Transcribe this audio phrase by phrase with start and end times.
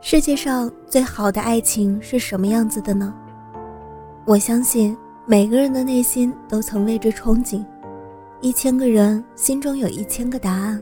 [0.00, 3.12] 世界上最好的爱情是什么样子的呢？
[4.24, 7.64] 我相信每个人的内心都曾为之憧憬，
[8.40, 10.80] 一千个人心中有一千个答案，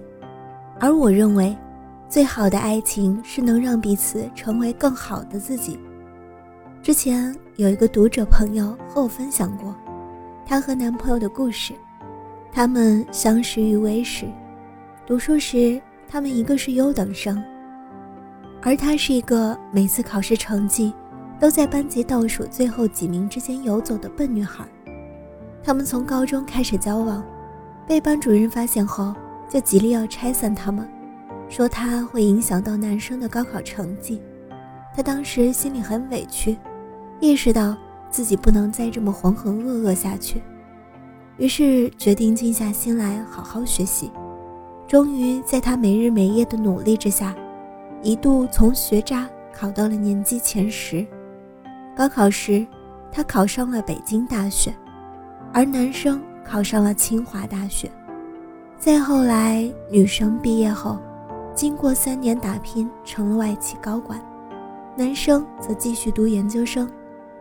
[0.78, 1.56] 而我认为，
[2.10, 5.78] 最好的爱情是能让彼此成为更好的自己。
[6.82, 9.74] 之前有一个读者朋友和我分享过，
[10.44, 11.72] 她和男朋友的故事。
[12.52, 14.26] 他们相识于微时，
[15.06, 17.42] 读书时他们一个是优等生。
[18.66, 20.92] 而她是一个每次考试成绩
[21.38, 24.66] 都在班级倒数最后几名之间游走的笨女孩。
[25.62, 27.22] 他们从高中开始交往，
[27.86, 29.14] 被班主任发现后，
[29.48, 30.88] 就极力要拆散他们，
[31.48, 34.20] 说他会影响到男生的高考成绩。
[34.96, 36.56] 她当时心里很委屈，
[37.20, 37.76] 意识到
[38.10, 40.42] 自己不能再这么浑浑噩噩下去，
[41.36, 44.10] 于是决定静下心来好好学习。
[44.88, 47.32] 终于在她没日没夜的努力之下。
[48.02, 51.06] 一度从学渣考到了年级前十。
[51.96, 52.66] 高考时，
[53.10, 54.74] 他考上了北京大学，
[55.52, 57.90] 而男生考上了清华大学。
[58.78, 60.98] 再后来，女生毕业后，
[61.54, 64.20] 经过三年打拼成了外企高管，
[64.94, 66.88] 男生则继续读研究生，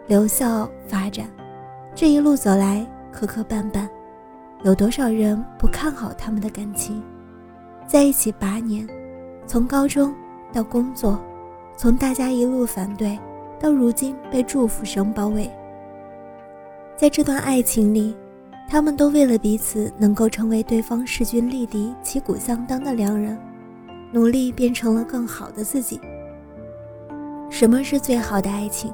[0.08, 1.28] 留校发展。
[1.94, 3.88] 这一路走来，磕磕绊绊，
[4.64, 7.04] 有多少人不看好他们的感情？
[7.86, 8.88] 在一起八年，
[9.46, 10.16] 从高中。
[10.56, 11.20] 到工作，
[11.76, 13.20] 从大家一路反对，
[13.60, 15.52] 到如今被祝福声包围。
[16.96, 18.16] 在这段爱情里，
[18.70, 23.38] 他们都为了彼此能够成为对方势均力敌、旗鼓相当的良人，
[24.14, 26.00] 努力变成了更好的自己。
[27.50, 28.94] 什么是最好的爱情？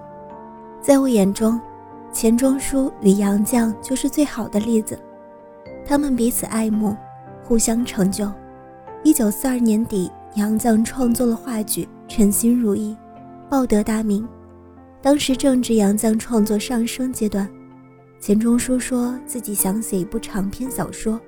[0.82, 1.62] 在我眼中，
[2.12, 4.98] 钱钟书与杨绛就是最好的例子。
[5.86, 6.98] 他们彼此爱慕，
[7.48, 8.28] 互相成就。
[9.04, 10.12] 一九四二年底。
[10.36, 12.96] 杨绛创作了话剧《称心如意》，
[13.50, 14.26] 报得大名。
[15.02, 17.50] 当时正值杨绛创作上升阶段，
[18.18, 21.20] 钱钟书说自己想写一部长篇小说，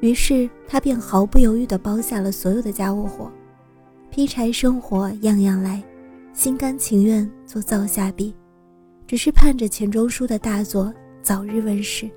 [0.00, 3.30] 于是他便毫不犹豫地包下了所有的家务活，
[4.10, 5.80] 劈柴生活样样来，
[6.32, 8.34] 心甘情愿做灶下婢，
[9.06, 10.92] 只是盼着钱钟书的大作
[11.22, 12.10] 早日问世。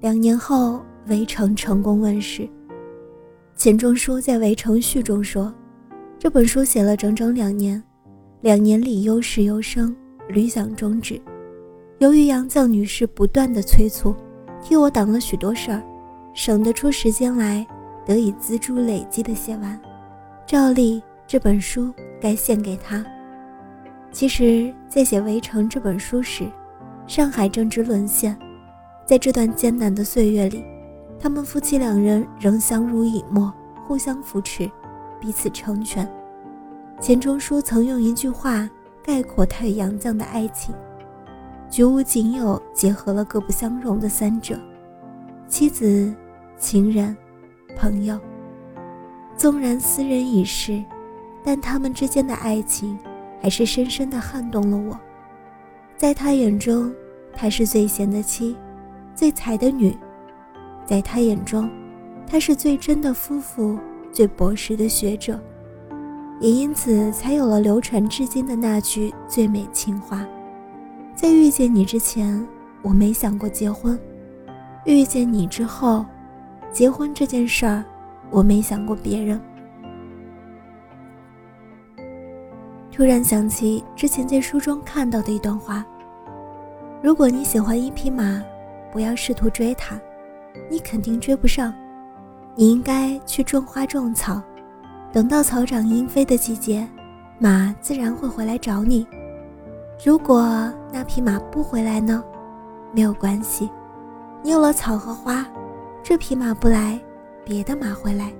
[0.00, 0.76] 两年后，
[1.08, 2.48] 《围城》成功问世。
[3.56, 5.52] 钱钟书在《围城序》中说
[6.18, 7.80] ：“这本书写了整整两年，
[8.40, 9.94] 两年里忧事忧生，
[10.28, 11.20] 屡想终止。
[11.98, 14.14] 由于杨绛女士不断的催促，
[14.60, 15.80] 替我挡了许多事儿，
[16.34, 17.64] 省得出时间来，
[18.04, 19.80] 得以锱铢累积的写完。
[20.44, 23.06] 照例这本书该献给她。
[24.10, 26.44] 其实，在写《围城》这本书时，
[27.06, 28.36] 上海正值沦陷，
[29.06, 30.62] 在这段艰难的岁月里。”
[31.24, 33.50] 他们夫妻两人仍相濡以沫，
[33.86, 34.70] 互相扶持，
[35.18, 36.06] 彼此成全。
[37.00, 38.68] 钱钟书曾用一句话
[39.02, 40.74] 概括他与杨绛的爱情
[41.70, 44.60] ：“绝无仅有，结合了各不相容的三者：
[45.48, 46.14] 妻子、
[46.58, 47.16] 情人、
[47.74, 48.20] 朋友。
[49.34, 50.84] 纵然斯人已逝，
[51.42, 52.98] 但他们之间的爱情
[53.40, 55.00] 还是深深地撼动了我。
[55.96, 56.92] 在他眼中，
[57.32, 58.54] 她是最贤的妻，
[59.14, 59.96] 最才的女。”
[60.86, 61.70] 在他眼中，
[62.26, 63.78] 他是最真的夫妇，
[64.12, 65.40] 最博识的学者，
[66.40, 70.26] 也因此才有了流传至今的那句最美情话：
[71.14, 72.46] 在遇见你之前，
[72.82, 73.96] 我没想过结婚；
[74.84, 76.04] 遇见你之后，
[76.70, 77.84] 结婚这件事儿，
[78.30, 79.40] 我没想过别人。
[82.92, 85.84] 突然想起之前在书中看到的一段话：
[87.02, 88.42] 如果你喜欢一匹马，
[88.92, 89.98] 不要试图追它。
[90.70, 91.72] 你肯定追不上，
[92.54, 94.40] 你应该去种花种草，
[95.12, 96.88] 等到草长莺飞的季节，
[97.38, 99.06] 马自然会回来找你。
[100.04, 102.22] 如果那匹马不回来呢？
[102.92, 103.68] 没有关系，
[104.42, 105.46] 你有了草和花，
[106.02, 106.98] 这匹马不来，
[107.44, 108.32] 别的马会来。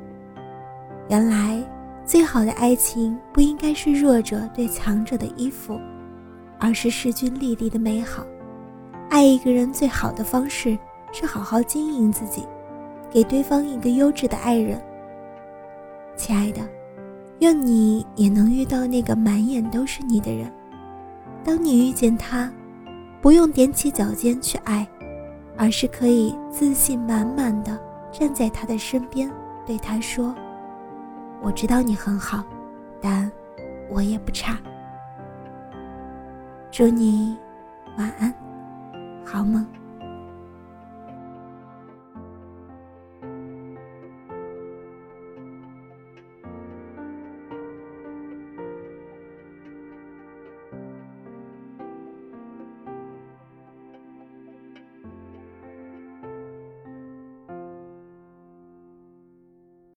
[1.09, 1.63] 原来，
[2.05, 5.81] 最好的爱情不应该是弱者对强者的依附，
[6.59, 8.25] 而是势均力敌的美好。
[9.11, 10.79] 爱一个人最好的方式。
[11.15, 12.45] 是好好经营自己，
[13.09, 14.83] 给对方一个优质的爱人。
[16.17, 16.61] 亲爱的，
[17.39, 20.53] 愿你也能遇到那个满眼都是你的人。
[21.45, 22.53] 当你遇见他，
[23.23, 24.85] 不用踮起脚尖去爱，
[25.57, 27.79] 而是可以自信满满的
[28.11, 29.31] 站在他的身边，
[29.65, 30.35] 对他说
[31.41, 32.43] ：“我知道你很好，
[33.01, 33.31] 但
[33.89, 34.59] 我也不差。”
[36.73, 37.37] 祝你
[37.99, 38.35] 晚安，
[39.25, 39.65] 好梦。